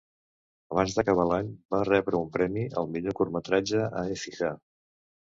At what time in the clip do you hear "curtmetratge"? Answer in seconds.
3.19-3.83